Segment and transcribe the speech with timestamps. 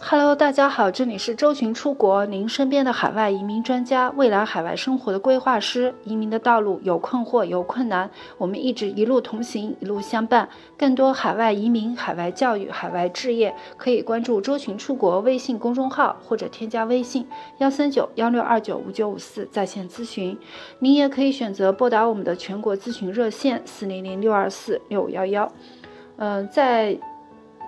[0.00, 5.94] Hello，大家好，这里是周群出国，您身边的海外移民专家，未来海外生活的规划师。
[6.04, 10.48] 移民的道路有困惑，有困难，我们一直一路同行，一路相伴。
[10.78, 17.26] 更多海外移民、海外教育、海外置业，可以关注周群出国微信公众号，或者添加微信
[17.58, 20.38] 幺三九幺六二九五九五四在线咨询。
[20.78, 25.52] 您也可以选择拨打我们的全国咨询热线四零零六二四六五幺幺。
[26.16, 26.98] 嗯，在。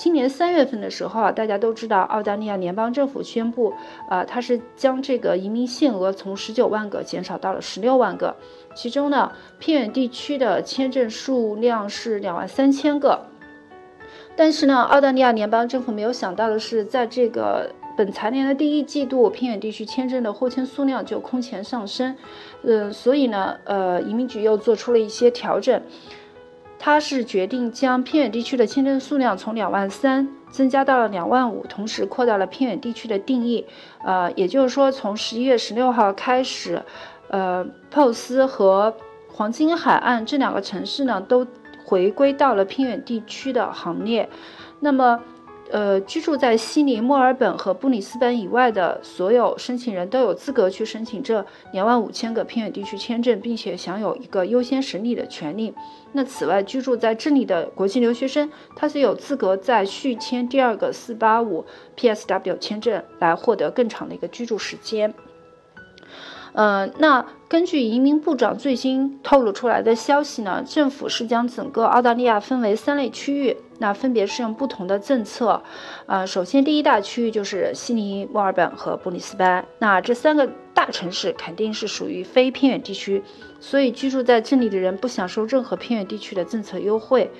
[0.00, 3.74] 今年三月份的时候啊，大家都知道，澳大利亚联邦政府宣布，
[4.08, 8.34] 啊，它是将这个移民限额从十九万个减少到了十六万个，
[8.74, 13.26] 其中呢，偏远地区的签证数量是两万三千个。
[14.34, 22.16] 但是呢，澳大利亚联邦政府没有想到的是，在这个本财年的第一季度，偏远地区签证的获签数量就空前上升，
[22.64, 25.82] 呃，所以呢，呃，移民局又做出了一些调整。
[26.82, 33.66] 他是决定将偏远地区的签证数量从两万三增加到了两万五，同时扩大了偏远地区的定义。
[34.02, 36.82] 呃，也就是说，从十一月十六号开始，
[37.28, 38.96] 呃，珀斯和
[39.28, 41.46] 黄金海岸这两个城市呢，都
[41.84, 44.26] 回归到了偏远地区的行列。
[44.80, 45.20] 那么，
[45.72, 55.72] 呃，居住在悉尼、墨尔本和布里斯本以外的所有申请人都有资格去申请这两万五千个偏远地区签证，并且享有一个优先审理的权利。
[56.12, 61.64] 那此外，居住在这里的国际留学生，他是有资格在续签第二个四八五
[61.96, 65.14] PSW 签证，来获得更长的一个居住时间。
[66.52, 75.62] 呃，那根据移民部长最新透露出来的消息呢，政府是将整个澳大利亚分为三类区域，那分别是用不同的政策。
[76.06, 83.22] 呃，首先第一大区域就是悉尼、墨尔本和布里斯班，那这三个大城市肯定是属于非偏远地区，
[83.60, 87.30] 所以居住在这里的人不享受任何偏远地区的政策优惠。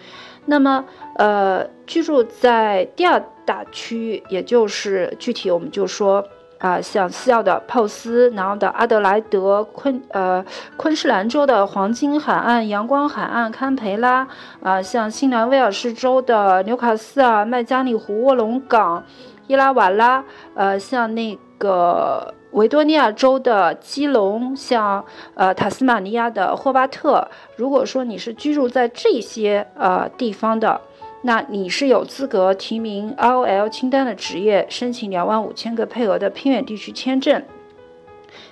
[0.47, 0.85] 那么，
[1.17, 6.25] 呃，居住在第二大区域，也就是具体我们就说。
[6.61, 10.45] 啊，像西澳的珀斯，然后的阿德莱德、昆呃
[10.77, 14.29] 昆士兰州的黄金海岸、阳光海岸、堪培拉，
[14.63, 19.03] 啊，像新南威尔士州的纽卡斯尔、麦加利湖、卧龙岗、
[19.47, 20.23] 伊拉瓦拉，
[20.55, 25.03] 呃，像那个维多利亚州的基隆，像
[25.35, 30.79] 呃塔斯马尼亚的霍巴特，如果说你是居住在这些呃地方的。
[31.23, 37.43] 那你是有资格提名 ROL 清单的职业，申请两万五千个配额的偏远地区签证，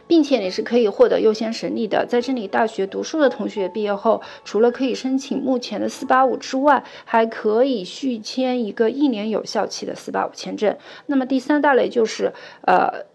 [0.07, 2.05] 并且你是可以获得优先审理的。
[2.05, 10.77] 在这里大学读书的同学毕业后，除了可以申请目前的四八五之外，还可以续签一个一年有效期的四八五签证。
[11.07, 12.35] 那么第三大类就是，
[12.67, 13.07] 呃，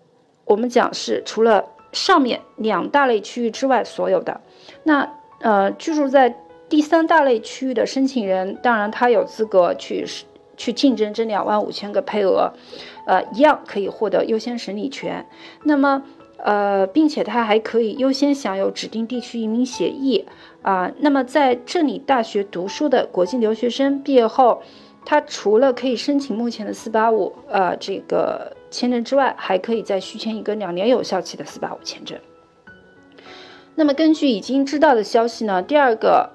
[0.45, 4.41] 我们讲是除了上面两大类区域之外所有的，
[4.85, 5.07] 那
[5.41, 6.39] 呃居住在。
[6.73, 10.03] 第三大类区域的申请人，当然他有资格去
[10.57, 12.51] 去竞争这两万五千个配额，
[13.05, 15.23] 呃，一样可以获得优先审理权。
[15.65, 16.01] 那么，
[16.37, 20.25] 呃，并且他还可以优先享有指定地区移民协议
[20.63, 20.91] 啊。
[20.97, 24.63] 那么在这里大学读书的国际留学生毕业后，
[25.05, 32.17] 他除了可以申请目前的四八五呃这个签证之外，还可以再续签一个两年有效期的四八五签证。
[33.75, 36.31] 那么根据已经知道的消息呢，第二个。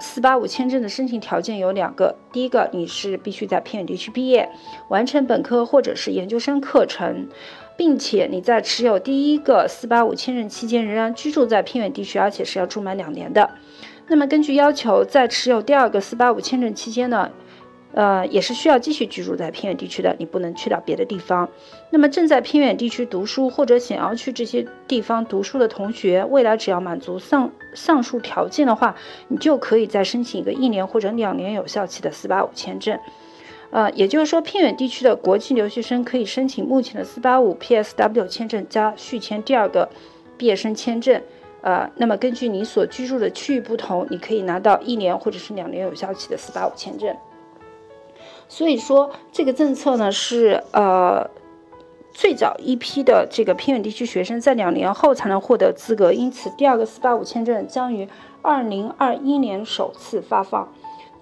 [0.00, 4.48] 四八五签证的申请条件有两个，第一个你是必须在偏远地区毕业，
[4.88, 7.28] 完成本科或者是研究生课程，
[7.76, 13.50] 并且你在持有第一个四八五签证期间仍然居住在偏远地区，而且是要住满两年的。
[14.08, 17.30] 那么根据要求，在持有第二个四八五签证期间呢？
[17.92, 21.48] 呃，也是需要继续居住在偏远地区的，你不能去到别的地方。
[21.90, 28.94] 那么正在偏远地区读书或者想要去这些地方读书的同学，未来只要满足上上述条件的话，
[29.28, 32.98] 你就可以再申请一个一年或者两年有效期的四八五签证。
[33.70, 39.88] 呃，也就是说，偏远地区的国际留学生可以申请目前的四八五 PSW 签证加续签第二个
[40.36, 41.20] 毕业生签证。
[41.62, 47.14] 呃，那么根据你所居住的区域不同，你可以拿到一年或者是两年有效期的四八五签证。
[48.48, 51.28] 所以说，这个政策呢是呃
[52.12, 58.08] 最早一批的这个偏远地区学生在两年后才能获得资格，因此第二个四八五签证将于
[58.42, 60.72] 二零二一年首次发放。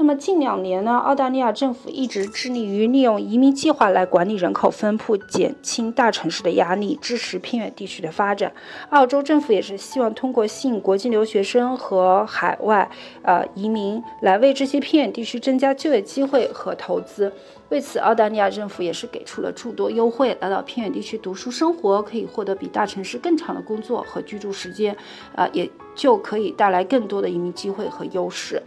[0.00, 8.52] 那么近两年呢，澳大利亚政府一直致力于利用移民计划来管理人口分布，减轻大城市的压力，支持偏远地区的发展。
[8.90, 12.88] 澳洲政府也是希望通过吸引国际留学生和海外
[13.22, 17.32] 呃移民，来为这些偏远地区增加就业机会和投资。
[17.70, 24.96] 为此，澳大利亚政府也是给出了诸多优惠，来到偏远地区读书生活，可以获得比大城市更长的工作和居住时间，
[25.34, 28.62] 啊，也就可以带来更多的移民机会和优势。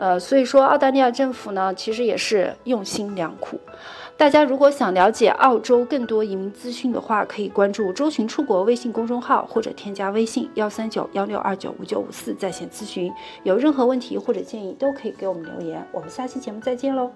[0.00, 3.60] 呃，所以说澳大利亚政府呢，其实也是用心良苦。
[4.16, 13.10] 大家如果想了解澳洲更多移民资讯的话，可以关注“周群出国”微信公众号，或者添加微信幺三九幺六二九五九五四在线咨询。
[13.44, 15.86] 有任何问题或者建议，都可以给我们留言。
[15.92, 17.08] 我们下期节目再见喽！